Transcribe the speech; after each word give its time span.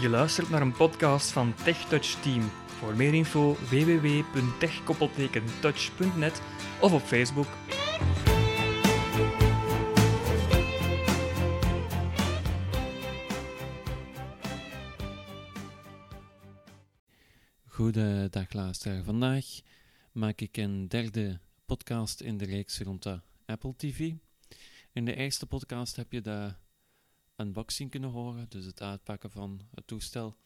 Je 0.00 0.08
luistert 0.08 0.50
naar 0.50 0.62
een 0.62 0.72
podcast 0.72 1.30
van 1.30 1.54
TechTouch 1.54 2.22
Team. 2.22 2.50
Voor 2.66 2.96
meer 2.96 3.14
info 3.14 3.54
www.tech-touch.net 3.54 6.42
of 6.80 6.92
op 6.92 7.00
Facebook. 7.00 7.46
Goedendag 17.66 18.52
luisteraar. 18.52 19.04
Vandaag 19.04 19.44
maak 20.12 20.40
ik 20.40 20.56
een 20.56 20.88
derde 20.88 21.40
podcast 21.66 22.20
in 22.20 22.38
de 22.38 22.44
reeks 22.44 22.80
rond 22.80 23.02
de 23.02 23.20
Apple 23.46 23.74
TV. 23.76 24.12
In 24.92 25.04
de 25.04 25.14
eerste 25.14 25.46
podcast 25.46 25.96
heb 25.96 26.12
je 26.12 26.20
de 26.20 26.54
unboxing 27.36 27.90
kunnen 27.90 28.10
horen, 28.10 28.48
dus 28.48 28.64
het 28.64 28.82
uitpakken 28.82 29.30
van 29.30 29.60
het 29.74 29.86
toestel. 29.86 30.36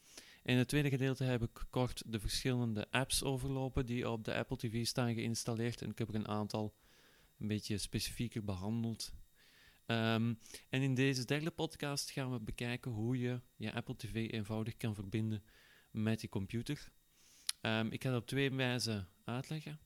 In 0.43 0.57
het 0.57 0.67
tweede 0.67 0.89
gedeelte 0.89 1.23
heb 1.23 1.41
ik 1.41 1.65
kort 1.69 2.03
de 2.05 2.19
verschillende 2.19 2.91
apps 2.91 3.23
overlopen 3.23 3.85
die 3.85 4.09
op 4.09 4.23
de 4.23 4.33
Apple 4.33 4.57
TV 4.57 4.85
staan 4.85 5.13
geïnstalleerd. 5.13 5.81
En 5.81 5.89
ik 5.89 5.97
heb 5.97 6.09
er 6.09 6.15
een 6.15 6.27
aantal 6.27 6.75
een 7.37 7.47
beetje 7.47 7.77
specifieker 7.77 8.43
behandeld. 8.43 9.13
Um, 9.85 10.39
en 10.69 10.81
in 10.81 10.95
deze 10.95 11.25
derde 11.25 11.51
podcast 11.51 12.11
gaan 12.11 12.31
we 12.31 12.39
bekijken 12.39 12.91
hoe 12.91 13.19
je 13.19 13.41
je 13.55 13.73
Apple 13.73 13.95
TV 13.95 14.31
eenvoudig 14.31 14.77
kan 14.77 14.95
verbinden 14.95 15.43
met 15.91 16.21
je 16.21 16.29
computer. 16.29 16.91
Um, 17.61 17.91
ik 17.91 18.03
ga 18.03 18.09
dat 18.09 18.21
op 18.21 18.27
twee 18.27 18.51
wijzen 18.51 19.07
uitleggen. 19.23 19.79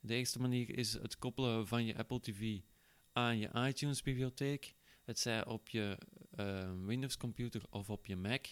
De 0.00 0.14
eerste 0.14 0.40
manier 0.40 0.78
is 0.78 0.92
het 0.92 1.18
koppelen 1.18 1.66
van 1.66 1.84
je 1.84 1.96
Apple 1.96 2.20
TV 2.20 2.60
aan 3.12 3.38
je 3.38 3.50
iTunes-bibliotheek. 3.54 4.74
Het 5.10 5.18
zij 5.18 5.46
op 5.46 5.68
je 5.68 5.98
uh, 6.40 6.70
Windows-computer 6.84 7.62
of 7.70 7.90
op 7.90 8.06
je 8.06 8.16
Mac 8.16 8.46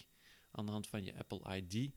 aan 0.51 0.65
de 0.65 0.71
hand 0.71 0.87
van 0.87 1.03
je 1.03 1.17
Apple 1.17 1.55
ID. 1.55 1.91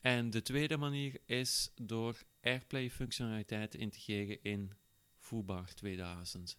En 0.00 0.30
de 0.30 0.42
tweede 0.42 0.76
manier 0.76 1.20
is 1.24 1.72
door 1.82 2.22
AirPlay-functionaliteit 2.40 3.70
te 3.70 3.78
integreren 3.78 4.42
in 4.42 4.72
Foobar 5.18 5.74
2000. 5.74 6.58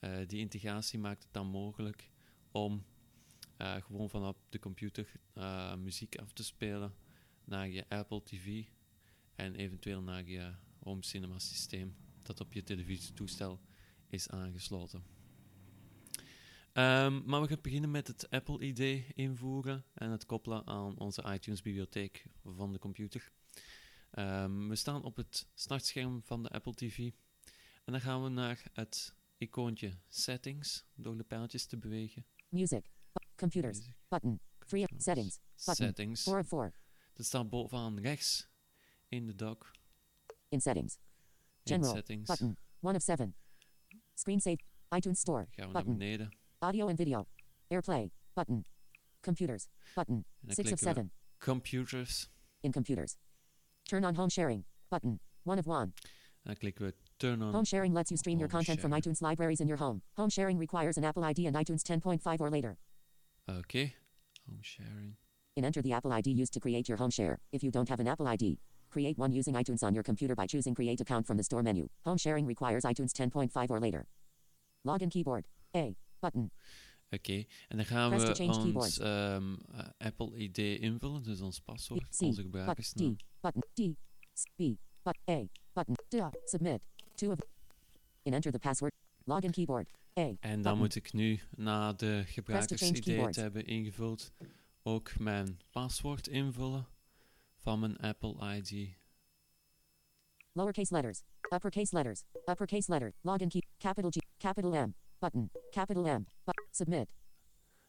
Uh, 0.00 0.18
die 0.26 0.40
integratie 0.40 0.98
maakt 0.98 1.22
het 1.22 1.32
dan 1.32 1.46
mogelijk 1.46 2.10
om 2.50 2.84
uh, 3.58 3.74
gewoon 3.74 4.10
vanaf 4.10 4.36
de 4.48 4.58
computer 4.58 5.12
muziek 5.78 6.16
af 6.16 6.32
te 6.32 6.44
spelen 6.44 6.94
naar 7.44 7.68
je 7.68 7.88
Apple 7.88 8.22
TV 8.22 8.64
en 9.34 9.54
eventueel 9.54 10.02
naar 10.02 10.24
je 10.24 10.54
home 10.78 11.04
cinema 11.04 11.38
systeem 11.38 11.96
dat 12.22 12.40
op 12.40 12.52
je 12.52 12.62
televisietoestel 12.62 13.60
is 14.08 14.28
aangesloten. 14.28 15.17
Um, 16.72 17.22
maar 17.26 17.40
we 17.40 17.48
gaan 17.48 17.58
beginnen 17.62 17.90
met 17.90 18.06
het 18.06 18.30
Apple 18.30 18.58
ID 18.66 19.04
invoeren 19.14 19.84
en 19.94 20.10
het 20.10 20.26
koppelen 20.26 20.66
aan 20.66 20.98
onze 20.98 21.22
iTunes 21.32 21.62
bibliotheek 21.62 22.26
van 22.44 22.72
de 22.72 22.78
computer. 22.78 23.30
Um, 24.12 24.68
we 24.68 24.76
staan 24.76 25.04
op 25.04 25.16
het 25.16 25.46
startscherm 25.54 26.22
van 26.24 26.42
de 26.42 26.48
Apple 26.48 26.74
TV 26.74 26.98
en 27.84 27.92
dan 27.92 28.00
gaan 28.00 28.22
we 28.22 28.28
naar 28.28 28.62
het 28.72 29.14
icoontje 29.38 29.98
Settings 30.08 30.84
door 30.94 31.16
de 31.16 31.24
pijltjes 31.24 31.66
te 31.66 31.76
bewegen. 31.76 32.24
Music. 32.48 32.90
Computers. 33.36 33.78
Music. 33.78 33.94
Button. 34.08 34.40
Free. 34.58 34.86
Settings. 34.96 35.40
Button. 35.64 35.86
Settings. 35.86 36.22
4 36.22 36.38
of 36.38 36.48
4. 36.48 36.74
Dat 37.12 37.26
staat 37.26 37.50
bovenaan 37.50 38.00
rechts 38.00 38.48
in 39.08 39.26
de 39.26 39.34
dock. 39.34 39.70
In 40.48 40.60
settings. 40.60 40.94
In 40.94 41.72
General. 41.72 41.94
settings. 41.94 42.28
Button. 42.28 42.56
1 42.80 42.94
of 42.94 43.02
7. 43.02 43.34
Screen 44.14 44.40
save. 44.40 44.58
iTunes 44.96 45.20
Store. 45.20 45.46
Gaan 45.50 45.66
we 45.66 45.72
naar 45.72 45.72
Button. 45.72 45.98
beneden 45.98 46.37
Audio 46.60 46.88
and 46.88 46.98
video. 46.98 47.28
AirPlay. 47.72 48.10
Button. 48.34 48.64
Computers. 49.22 49.68
Button. 49.94 50.24
6 50.48 50.72
of 50.72 50.80
7. 50.80 51.10
Computers. 51.40 52.28
In 52.64 52.72
computers. 52.72 53.16
Turn 53.88 54.04
on 54.04 54.16
home 54.16 54.28
sharing. 54.28 54.64
Button. 54.90 55.20
1 55.44 55.58
of 55.60 55.66
1. 55.66 55.82
En 55.82 55.92
dan 56.42 56.56
klikken 56.56 56.86
we 56.86 56.92
Turn 57.18 57.42
on. 57.42 57.52
Home 57.52 57.64
sharing 57.64 57.94
lets 57.94 58.10
you 58.10 58.16
stream 58.16 58.40
your 58.40 58.48
content 58.48 58.80
from 58.80 58.90
iTunes 58.90 59.22
libraries 59.22 59.60
in 59.60 59.68
your 59.68 59.76
home. 59.76 60.02
Home 60.16 60.30
sharing 60.30 60.58
requires 60.58 60.96
an 60.96 61.04
Apple 61.04 61.22
ID 61.24 61.46
and 61.46 61.56
iTunes 61.56 61.82
10.5 61.82 62.40
or 62.40 62.50
later. 62.50 62.76
Okay. 63.48 63.94
Home 64.48 64.60
sharing. 64.62 65.16
In 65.56 65.64
enter 65.64 65.82
the 65.82 65.92
Apple 65.92 66.12
ID 66.12 66.30
used 66.32 66.52
to 66.54 66.60
create 66.60 66.88
your 66.88 66.98
home 66.98 67.10
share. 67.10 67.38
If 67.52 67.62
you 67.62 67.70
don't 67.70 67.88
have 67.88 68.00
an 68.00 68.08
Apple 68.08 68.26
ID, 68.26 68.58
create 68.90 69.16
one 69.16 69.32
using 69.32 69.54
iTunes 69.54 69.84
on 69.84 69.94
your 69.94 70.04
computer 70.04 70.34
by 70.34 70.46
choosing 70.46 70.74
Create 70.74 71.00
Account 71.00 71.26
from 71.26 71.36
the 71.36 71.44
store 71.44 71.62
menu. 71.62 71.88
Home 72.04 72.18
sharing 72.18 72.46
requires 72.46 72.84
iTunes 72.84 73.12
10.5 73.12 73.70
or 73.70 73.80
later. 73.80 74.06
Login 74.84 75.10
keyboard. 75.10 75.46
A. 75.76 75.96
Button. 76.20 76.50
Oké, 77.10 77.44
en 77.68 77.76
dan 77.76 77.86
gaan 77.86 78.08
Press 78.10 78.38
to 78.38 78.46
we 78.46 78.78
ons 78.78 78.98
eh, 78.98 79.36
Apple 79.98 80.36
ID 80.36 80.58
invullen, 80.58 81.22
dus 81.22 81.40
ons 81.40 81.60
paswoord, 81.60 82.16
C. 82.16 82.20
onze 82.20 82.42
gebruikersnaam. 82.42 83.16
D. 83.16 83.24
Button. 83.40 83.62
D. 83.74 83.96
B. 84.56 84.62
But 85.02 85.18
A. 85.30 85.46
Button. 85.72 85.94
D. 86.08 86.14
Submit. 86.44 86.82
Two 87.14 87.30
of. 87.30 87.38
In 88.22 88.34
enter 88.34 88.52
the 88.52 88.58
password. 88.58 88.92
Login 89.24 89.50
keyboard. 89.50 89.90
A. 90.18 90.20
En 90.20 90.36
dan 90.40 90.62
Button. 90.62 90.78
moet 90.78 90.94
ik 90.94 91.12
nu, 91.12 91.40
na 91.56 91.92
de 91.92 92.22
gebruikers-ID 92.26 93.32
te 93.32 93.40
hebben 93.40 93.66
ingevuld, 93.66 94.32
ook 94.82 95.18
mijn 95.18 95.60
paswoord 95.70 96.26
invullen 96.26 96.86
van 97.56 97.80
mijn 97.80 97.96
Apple 97.96 98.56
ID. 98.56 98.96
Lowercase 100.52 100.94
letters. 100.94 101.22
Uppercase 101.54 101.94
letters. 101.94 102.22
Uppercase 102.44 102.90
letter. 102.90 103.14
Login 103.20 103.48
key. 103.48 103.62
Capital 103.78 104.10
G. 104.10 104.16
Capital 104.38 104.86
M. 104.86 104.94
Button. 105.18 105.50
Capital 105.70 106.18
M. 106.18 106.24
But. 106.44 106.66
Submit. 106.70 107.08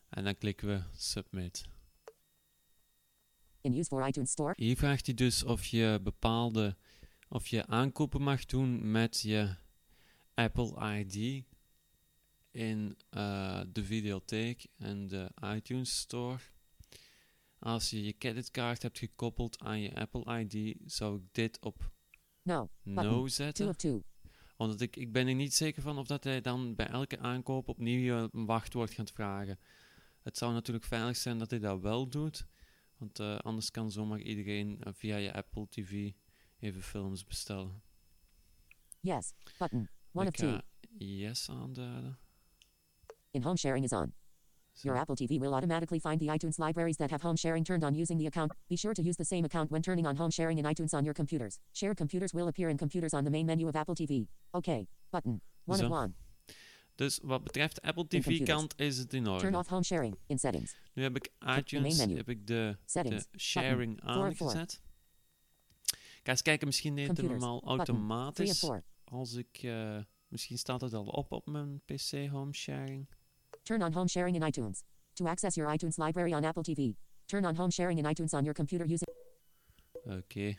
En 0.09 0.23
dan 0.23 0.37
klikken 0.37 0.67
we 0.67 0.83
Submit. 0.91 1.63
In 3.61 3.73
use 3.73 3.87
for 3.87 4.07
iTunes 4.07 4.31
Store. 4.31 4.53
Hier 4.55 4.77
vraagt 4.77 5.05
hij 5.05 5.15
dus 5.15 5.43
of 5.43 5.65
je 5.65 5.99
bepaalde, 6.03 6.75
of 7.29 7.47
je 7.47 7.65
aankopen 7.65 8.21
mag 8.21 8.45
doen 8.45 8.91
met 8.91 9.19
je 9.21 9.55
Apple 10.33 10.97
ID 10.99 11.43
in 12.51 12.97
eh, 13.09 13.61
de 13.71 13.83
videotheek 13.83 14.67
en 14.77 15.07
de 15.07 15.31
iTunes 15.55 15.97
Store. 15.99 16.37
Als 17.59 17.89
je 17.89 18.03
je 18.03 18.17
creditcard 18.17 18.81
hebt 18.81 18.99
gekoppeld 18.99 19.59
aan 19.59 19.81
je 19.81 19.95
Apple 19.95 20.39
ID, 20.39 20.77
zou 20.85 21.17
ik 21.17 21.23
dit 21.31 21.59
op 21.61 21.91
No. 22.41 22.69
Button. 22.83 23.03
no 23.05 23.11
Two 23.11 23.27
zetten. 23.27 23.67
of 23.67 23.75
two. 23.75 24.03
Want 24.59 24.81
ik, 24.81 24.95
ik 24.95 25.11
ben 25.11 25.27
er 25.27 25.35
niet 25.35 25.53
zeker 25.53 25.81
van 25.81 25.97
of 25.97 26.07
dat 26.07 26.23
hij 26.23 26.41
dan 26.41 26.75
bij 26.75 26.87
elke 26.87 27.19
aankoop 27.19 27.67
opnieuw 27.67 27.99
je 27.99 28.29
een 28.31 28.45
wachtwoord 28.45 28.91
gaat 28.91 29.11
vragen. 29.11 29.59
Het 30.23 30.37
zou 30.37 30.53
natuurlijk 30.53 30.85
veilig 30.85 31.17
zijn 31.17 31.37
dat 31.37 31.49
hij 31.49 31.59
dat 31.59 31.79
wel 31.79 32.09
doet. 32.09 32.45
Want 32.97 33.19
eh, 33.19 33.37
anders 33.37 33.71
kan 33.71 33.91
zomaar 33.91 34.19
iedereen 34.19 34.83
eh, 34.83 34.93
via 34.93 35.15
je 35.17 35.33
Apple 35.33 35.67
TV 35.69 36.11
even 36.59 36.81
films 36.81 37.25
bestellen. 37.25 37.81
Yes. 38.99 39.33
Button. 39.57 39.89
One 40.11 40.27
of 40.27 40.33
two. 40.33 40.59
yes 40.97 41.49
aanduiden. 41.49 42.19
In 43.31 43.43
home 43.43 43.57
sharing 43.57 43.83
is 43.83 43.91
on. 43.91 44.13
Your 44.83 44.95
Apple 44.95 45.15
TV 45.15 45.39
will 45.39 45.53
automatically 45.53 45.99
find 45.99 46.19
the 46.19 46.27
iTunes 46.27 46.57
libraries 46.57 46.97
that 46.97 47.11
have 47.11 47.21
home 47.21 47.35
sharing 47.35 47.63
turned 47.63 47.83
on 47.83 47.95
using 47.95 48.17
the 48.17 48.27
account. 48.27 48.51
Be 48.69 48.77
sure 48.77 48.93
to 48.93 49.01
use 49.01 49.17
the 49.17 49.25
same 49.25 49.45
account 49.45 49.71
when 49.71 49.81
turning 49.81 50.07
on 50.07 50.15
home 50.15 50.31
sharing 50.31 50.57
in 50.57 50.65
iTunes 50.65 50.93
on 50.93 51.03
your 51.03 51.13
computers. 51.13 51.59
Shared 51.73 51.97
computers 51.97 52.33
will 52.33 52.47
appear 52.47 52.69
in 52.69 52.77
computers 52.77 53.13
on 53.13 53.23
the 53.23 53.29
main 53.29 53.45
menu 53.45 53.67
of 53.67 53.75
Apple 53.75 53.95
TV. 53.95 54.27
OK. 54.53 54.87
Button. 55.11 55.41
One 55.65 55.77
Zo. 55.79 55.85
of 55.85 55.91
one. 55.91 56.13
Dus 56.95 57.19
wat 57.23 57.43
betreft 57.43 57.81
Apple 57.81 58.07
TV 58.07 58.43
kant 58.43 58.73
is 58.79 58.97
het 58.97 59.13
in 59.13 59.23
Turn 59.23 59.55
off 59.55 59.67
home 59.69 59.83
sharing 59.83 60.17
in 60.27 60.39
settings. 60.39 60.75
Nu 60.93 61.03
heb 61.03 61.15
ik 61.15 61.29
iTunes, 61.57 61.97
heb 61.97 62.29
ik 62.29 62.47
de, 62.47 62.77
Settings. 62.85 63.27
de 63.31 63.39
sharing 63.39 63.99
four. 64.03 64.09
aangezet. 64.09 64.81
Ga 66.23 66.31
eens 66.31 66.41
kijken, 66.41 66.67
misschien 66.67 66.95
deed 66.95 67.07
het 67.07 67.21
normaal 67.21 67.59
Button. 67.59 67.77
Automatisch. 67.77 68.69
Als 69.03 69.33
ik, 69.33 69.59
eh, 69.61 69.97
misschien 70.27 70.57
staat 70.57 70.81
het 70.81 70.93
al 70.93 71.05
op 71.05 71.31
op 71.31 71.47
mijn 71.47 71.81
PC 71.85 72.27
home 72.27 72.53
sharing. 72.53 73.07
Turn 73.69 73.83
on 73.83 73.91
home 73.93 74.07
sharing 74.07 74.35
in 74.35 74.41
iTunes. 74.41 74.81
To 75.15 75.27
access 75.27 75.55
your 75.55 75.67
iTunes 75.67 75.99
library 75.99 76.33
on 76.33 76.43
Apple 76.43 76.63
TV, 76.63 76.95
turn 77.27 77.45
on 77.45 77.55
home 77.55 77.69
sharing 77.69 77.99
in 77.99 78.05
iTunes 78.05 78.33
on 78.33 78.43
your 78.43 78.55
computer 78.55 78.83
using 78.83 79.07
Oké, 80.05 80.57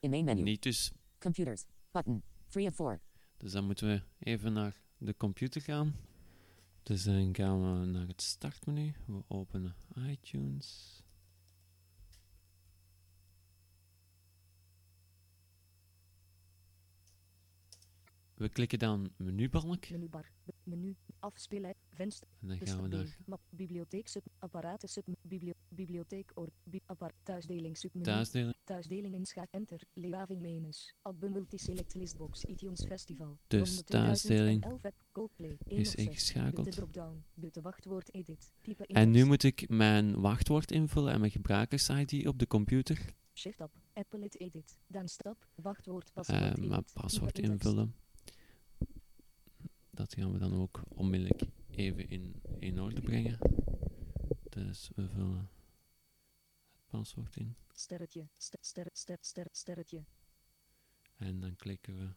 in 0.00 0.10
main 0.10 0.24
menu. 0.24 0.42
niet 0.42 0.62
dus. 0.62 0.92
Computers. 1.18 1.64
Button. 1.92 2.22
Three 2.48 2.66
of 2.66 2.74
four. 2.74 3.00
Dus 3.36 3.52
dan 3.52 3.64
moeten 3.64 3.86
we 3.88 4.02
even 4.18 4.52
naar 4.52 4.80
de 4.98 5.14
computer 5.16 5.60
gaan. 5.60 5.96
Dus 6.82 7.02
dan 7.02 7.34
gaan 7.34 7.80
we 7.80 7.86
naar 7.86 8.06
het 8.06 8.22
startmenu. 8.22 8.94
We 9.06 9.22
openen 9.28 9.74
iTunes. 10.08 11.02
We 18.44 18.50
klikken 18.50 18.78
dan 18.78 19.10
menubalk. 19.16 19.88
Menubar. 19.90 20.30
Menu. 20.62 20.94
Afspelen. 21.18 21.74
Venster. 21.92 22.28
En 22.40 22.48
dan 22.48 22.56
gaan 22.66 22.82
we 22.82 22.88
naar 22.88 23.16
Map. 23.26 23.40
Bibliotheek 23.50 24.08
sub. 24.08 24.26
Apparaten 24.38 24.88
sub. 24.88 25.06
Biblio 25.22 25.52
bibliotheek 25.68 26.30
or. 26.34 26.48
Bi 26.64 26.80
appart. 26.86 27.14
Thuisdeling 27.22 27.76
submenu. 27.76 28.04
thuisdelen. 28.04 28.54
Thuisdeling 28.64 29.14
inscha. 29.14 29.46
Enter. 29.50 29.80
Leaving 29.92 30.40
menus. 30.40 30.94
Album 31.02 31.32
multiselect 31.32 31.94
listbox. 31.94 32.44
iTunes 32.44 32.84
Festival. 32.86 33.38
Dus 33.46 33.82
thuisdeling 33.82 34.60
2011 34.60 34.84
app, 34.84 34.94
Coldplay. 35.12 35.56
1 35.66 35.78
Is 35.78 35.88
of 35.88 35.94
6. 35.94 36.04
ingeschakeld. 36.06 36.72
Dropdown. 36.72 37.24
Butte 37.34 37.60
wachtwoord 37.60 38.14
edit. 38.14 38.52
Type 38.62 38.86
En 38.86 39.10
nu 39.10 39.24
moet 39.24 39.42
ik 39.42 39.68
mijn 39.68 40.20
wachtwoord 40.20 40.70
invullen 40.70 41.12
en 41.12 41.20
mijn 41.20 41.32
gebruikers-ID 41.32 42.26
op 42.26 42.38
de 42.38 42.46
computer. 42.46 43.14
Shift 43.34 43.60
up. 43.60 43.72
Apple 43.92 44.24
it 44.24 44.40
edit. 44.40 44.78
Dan 44.86 45.08
stap. 45.08 45.46
Wachtwoord. 45.54 46.08
eh, 46.08 46.14
Paswoord 46.14 46.56
edit. 46.58 46.68
mijn 46.68 46.84
paswoord 46.92 47.38
invullen. 47.38 47.94
Dat 49.94 50.14
gaan 50.14 50.32
we 50.32 50.38
dan 50.38 50.54
ook 50.54 50.82
onmiddellijk 50.88 51.42
even 51.70 52.08
in, 52.08 52.42
in 52.58 52.80
orde 52.80 53.00
brengen. 53.00 53.38
Dus 54.48 54.90
we 54.94 55.08
vullen 55.08 55.38
het 55.38 56.86
paswoord 56.86 57.36
in 57.36 57.56
Sterretje. 57.72 58.28
Ster, 58.36 58.58
ster, 58.62 58.88
ster, 58.92 59.18
ster, 59.20 59.46
sterretje. 59.50 60.04
en 61.16 61.40
dan 61.40 61.56
klikken 61.56 61.98
we 61.98 62.12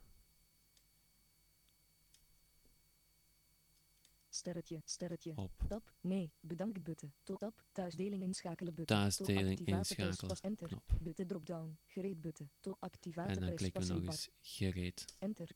Sterretje. 4.30 4.82
Sterretje. 4.86 5.34
op 5.36 5.52
Tab. 5.68 5.94
Nee. 6.02 6.32
Bedankt 6.40 6.84
butte. 6.84 7.12
Tot 7.24 7.40
tab. 7.40 7.66
Thuisdeling 7.72 8.24
inschakelen 8.24 8.74
butte. 8.74 8.94
thuisdeling 8.94 9.60
inschakelen 9.60 10.38
enter. 10.42 10.68
knop. 10.68 10.98
Butte 11.02 11.26
dropdown. 11.26 11.78
Gereed 11.86 12.22
butte. 12.22 12.48
Tot 12.60 12.78
activator 12.80 13.36
En 13.36 13.40
dan 13.40 13.56
klikken 13.56 13.82
we 13.82 13.94
nog 13.94 14.04
eens 14.04 14.30
gereed. 14.42 15.06
Enter. 15.20 15.50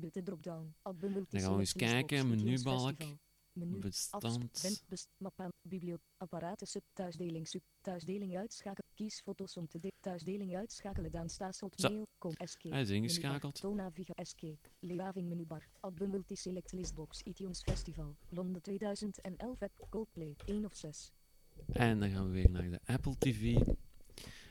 Butte 0.00 0.22
dropdown. 0.22 0.74
Album 0.82 1.12
Dan 1.12 1.40
gaan 1.40 1.52
we 1.52 1.58
eens 1.60 1.72
kijken, 1.72 2.28
menubalk, 2.28 2.96
Menu. 3.52 3.78
bestand. 3.78 4.58
Vent, 4.58 4.84
best, 4.88 5.08
mappa, 5.16 5.48
biblio, 5.62 5.96
apparaten, 6.16 6.66
sub, 6.66 6.82
thuisdeling, 6.92 7.48
sub, 7.48 7.62
thuisdeling 7.80 8.36
uitschakelen, 8.36 8.90
kies 8.94 9.20
foto's 9.20 9.56
om 9.56 9.68
te 9.68 9.80
de, 9.80 9.92
thuisdeling 10.00 10.56
uitschakelen, 10.56 11.10
dan 11.10 11.28
staat 11.28 11.62
op 11.62 11.72
Zo. 11.76 11.88
mail, 11.88 12.06
kom, 12.18 12.32
escape. 12.32 12.74
Hij 12.74 12.82
is 12.82 12.90
ingeschakeld. 12.90 13.60
Toon 13.60 13.76
Naviga 13.76 14.12
Escape. 14.14 14.68
Leaving 14.80 15.28
menubar. 15.28 15.68
Album 15.80 16.10
multiselect 16.10 16.72
listbox. 16.72 17.22
iTunes 17.22 17.62
Festival. 17.62 18.16
Londen 18.28 18.62
2011 18.62 19.62
app. 19.62 19.86
Coldplay. 19.90 20.36
1 20.46 20.64
of 20.64 20.74
6. 20.74 21.12
En 21.72 22.00
dan 22.00 22.10
gaan 22.10 22.26
we 22.26 22.32
weer 22.32 22.50
naar 22.50 22.70
de 22.70 22.80
Apple 22.84 23.18
TV. 23.18 23.56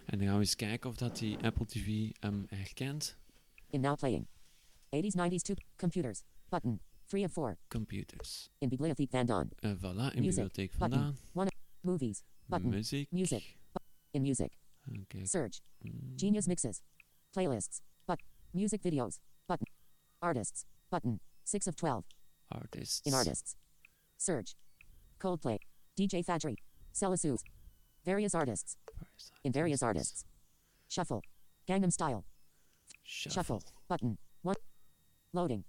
En 0.06 0.18
dan 0.18 0.28
gaan 0.28 0.34
we 0.34 0.40
eens 0.40 0.56
kijken 0.56 0.90
of 0.90 0.96
dat 0.96 1.18
die 1.18 1.38
Apple 1.38 1.66
TV 1.66 2.12
hem 2.20 2.46
herkent. 2.50 3.18
In 3.70 3.82
now 3.82 3.98
playing. 3.98 4.28
80s, 4.96 5.16
90s, 5.16 5.42
two 5.44 5.56
computers. 5.78 6.24
Button. 6.50 6.80
Three 7.08 7.24
of 7.24 7.32
four. 7.32 7.58
Computers. 7.70 8.50
In 8.62 8.70
bibliotheek 8.70 9.12
Van 9.12 9.26
Don. 9.26 9.50
En 9.62 9.78
voilà, 9.78 10.12
in 10.16 10.22
Music, 10.22 10.44
bibliotheek 10.44 10.78
button. 10.78 11.16
vandaan. 11.34 11.48
Movies. 11.82 12.24
Button. 12.50 12.70
Music. 12.70 13.08
Music. 13.12 13.58
In 14.12 14.22
music. 14.22 14.52
Oké. 15.02 15.26
Search. 15.26 15.62
mm, 15.84 16.16
Genius 16.16 16.48
mixes. 16.48 16.82
Playlists. 17.32 17.82
But. 18.06 18.20
Music 18.52 18.82
videos. 18.82 19.20
Button. 19.48 19.68
Artists. 20.20 20.66
Button. 20.90 21.20
6 21.44 21.68
of 21.68 21.76
12. 21.76 22.04
Artists. 22.50 23.02
In 23.06 23.14
artists. 23.14 23.56
Search. 24.18 24.56
Coldplay. 25.20 25.58
DJ 25.96 26.24
Fadri. 26.24 26.56
Celasus. 26.94 27.42
Various 28.04 28.34
artists. 28.36 28.78
In 29.44 29.52
various 29.52 29.84
artists. 29.84 30.26
Shuffle. 30.88 31.22
Gangnam 31.68 31.92
Style. 31.92 32.24
Shuffle. 33.04 33.34
Shuffle. 33.34 33.62
Button. 33.88 34.18
1. 35.36 35.42
Loading. 35.42 35.64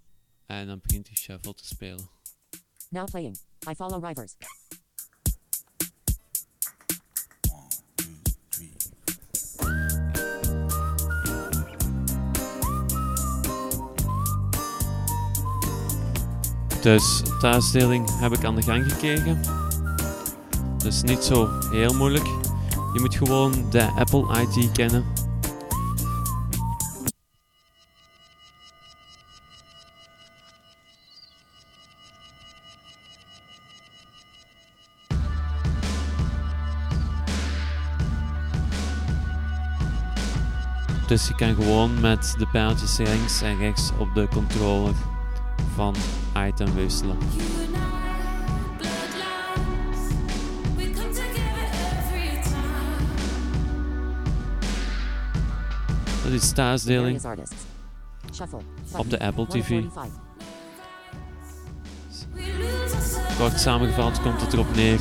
En 0.45 0.67
dan 0.67 0.79
begint 0.81 1.07
hij 1.07 1.15
shuffle 1.15 1.53
te 1.53 1.65
spelen. 1.65 2.09
Now 2.89 3.05
playing. 3.05 3.37
I 3.69 3.75
follow 3.75 4.05
Rivers. 4.05 4.35
Dus 16.81 17.21
thuisdeling 17.39 18.19
heb 18.19 18.31
ik 18.31 18.43
aan 18.43 18.55
de 18.55 18.61
gang 18.61 18.91
gekregen. 18.91 19.41
Dus 20.77 21.01
niet 21.01 21.23
zo 21.23 21.59
heel 21.69 21.93
moeilijk. 21.93 22.25
Je 22.93 22.99
moet 22.99 23.15
gewoon 23.15 23.69
de 23.69 23.91
Apple 23.91 24.41
ID 24.41 24.71
kennen. 24.71 25.16
Dus 41.07 41.27
je 41.27 41.35
kan 41.35 41.55
gewoon 41.55 41.99
met 41.99 42.35
de 42.37 42.47
pijltjes 42.47 42.97
links 42.97 43.41
en 43.41 43.57
rechts 43.57 43.91
op 43.99 44.13
de 44.13 44.27
controller 44.27 44.93
van 45.75 45.95
item 46.47 46.73
wisselen. 46.73 47.17
Dat 56.23 56.31
is 56.31 56.51
thuisdeling. 56.51 57.21
Shuffle. 58.33 58.59
Op 58.97 59.09
de 59.09 59.19
Apple 59.19 59.47
TV. 59.47 59.69
145. 59.69 60.25
We 62.33 62.57
lose 62.59 62.95
ourselves. 62.95 63.37
Kort 63.37 63.59
samengevat 63.59 64.21
komt 64.21 64.41
het 64.41 64.53
erop 64.53 64.75
neer 64.75 64.99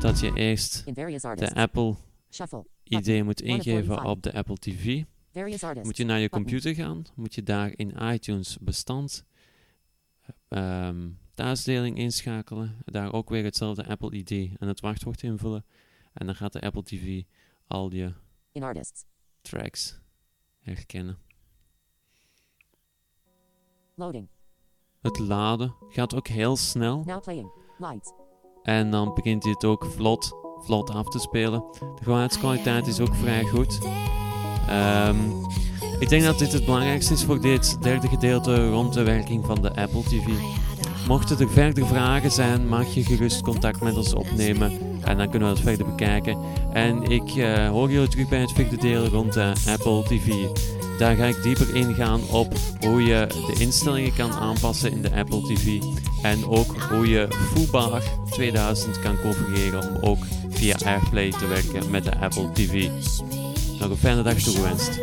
dat 0.00 0.20
je 0.20 0.32
eerst 0.34 0.84
de. 0.84 1.54
Apple 1.54 1.94
Shuffle. 2.30 2.66
ID 2.84 3.24
moet 3.24 3.40
ingeven 3.40 3.94
145. 3.94 4.04
op 4.04 4.22
de 4.22 4.32
Apple 4.32 4.56
TV. 4.56 5.02
Various 5.32 5.62
artists. 5.62 5.86
Moet 5.88 5.96
je 5.96 6.04
naar 6.04 6.18
je 6.18 6.28
computer 6.28 6.74
gaan, 6.74 7.04
moet 7.14 7.34
je 7.34 7.42
daar 7.42 7.72
in 7.76 7.96
iTunes 8.12 8.58
bestand 8.60 9.24
ehm 10.48 11.10
thuisdeling 11.34 11.98
inschakelen. 11.98 12.76
Daar 12.84 13.12
ook 13.12 13.28
weer 13.28 13.44
hetzelfde 13.44 13.86
Apple 13.86 14.10
ID 14.10 14.30
en 14.30 14.68
het 14.68 14.80
wachtwoord 14.80 15.22
invullen. 15.22 15.64
En 16.12 16.26
dan 16.26 16.34
gaat 16.34 16.52
de 16.52 16.60
Apple 16.60 16.82
TV 16.82 17.22
al 17.66 17.92
je 17.92 18.12
In 18.52 18.62
artists. 18.62 19.04
tracks 19.40 20.00
herkennen. 20.58 21.18
Loading. 23.94 24.28
Het 25.00 25.18
laden 25.18 25.74
gaat 25.88 26.14
ook 26.14 26.28
heel 26.28 26.56
snel. 26.56 27.02
Now 27.04 27.22
playing. 27.22 27.52
Lights. 27.78 28.12
En 28.62 28.90
dan 28.90 29.14
begint 29.14 29.42
hij 29.42 29.52
het 29.52 29.64
ook 29.64 29.84
vlot, 29.84 30.32
vlot 30.64 30.90
af 30.90 31.08
te 31.08 31.18
spelen. 31.18 31.60
De 31.60 32.02
geluidskwaliteit 32.02 32.86
is 32.86 33.00
ook 33.00 33.14
vrij 33.14 33.44
goed. 33.44 33.78
Ehm, 34.68 35.16
ik 35.98 36.08
denk 36.08 36.22
dat 36.22 36.38
dit 36.38 36.52
het 36.52 36.64
belangrijkste 36.64 37.12
is 37.12 37.24
voor 37.24 37.40
dit 37.40 37.82
derde 37.82 38.08
gedeelte 38.08 38.68
rond 38.68 38.94
de 38.94 39.02
werking 39.02 39.46
van 39.46 39.62
de 39.62 39.74
Apple 39.74 40.02
TV. 40.02 40.28
Mochten 41.06 41.38
er 41.38 41.50
verder 41.50 41.86
vragen 41.86 42.30
zijn, 42.30 42.68
mag 42.68 42.94
je 42.94 43.04
gerust 43.04 43.40
contact 43.40 43.80
met 43.80 43.96
ons 43.96 44.14
opnemen 44.14 44.72
en 45.00 45.18
dan 45.18 45.30
kunnen 45.30 45.48
we 45.48 45.54
het 45.54 45.64
verder 45.64 45.86
bekijken. 45.86 46.38
En 46.72 47.02
ik 47.02 47.36
eh, 47.36 47.68
hoor 47.68 47.90
jullie 47.90 48.08
terug 48.08 48.28
bij 48.28 48.40
het 48.40 48.52
vierde 48.52 48.76
deel 48.76 49.06
rond 49.06 49.32
de 49.32 49.52
Apple 49.68 50.02
TV. 50.02 50.32
Daar 50.98 51.16
ga 51.16 51.24
ik 51.24 51.42
dieper 51.42 51.74
ingaan 51.74 52.20
op 52.30 52.52
hoe 52.80 53.02
je 53.02 53.26
de 53.26 53.60
instellingen 53.60 54.14
kan 54.14 54.32
aanpassen 54.32 54.92
in 54.92 55.02
de 55.02 55.14
Apple 55.14 55.42
TV. 55.42 55.82
En 56.22 56.46
ook 56.46 56.74
hoe 56.90 57.08
je 57.08 57.28
Foobar 57.30 58.02
2000 58.30 59.00
kan 59.00 59.20
configureren 59.20 59.88
om 59.88 60.10
ook 60.10 60.24
via 60.48 60.76
AirPlay 60.84 61.30
te 61.30 61.46
werken 61.46 61.90
met 61.90 62.04
de 62.04 62.18
Apple 62.18 62.50
TV. 62.52 62.90
Nog 63.82 63.90
een 63.90 63.96
fijne 63.96 64.22
dag 64.22 64.34
toegewenst. 64.34 65.00